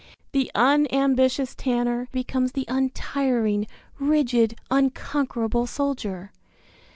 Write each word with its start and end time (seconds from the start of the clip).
The 0.31 0.49
unambitious 0.55 1.53
tanner 1.53 2.07
becomes 2.11 2.53
the 2.53 2.65
untiring, 2.67 3.67
rigid, 3.99 4.57
unconquerable 4.71 5.67
soldier. 5.67 6.31